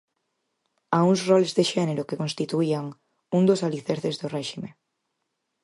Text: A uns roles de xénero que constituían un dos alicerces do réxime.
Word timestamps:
A 0.97 0.99
uns 1.09 1.21
roles 1.29 1.51
de 1.57 1.63
xénero 1.71 2.07
que 2.07 2.19
constituían 2.21 2.85
un 3.37 3.43
dos 3.49 3.61
alicerces 3.67 4.15
do 4.21 4.27
réxime. 4.35 4.69